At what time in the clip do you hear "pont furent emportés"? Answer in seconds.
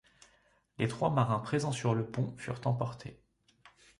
2.03-3.19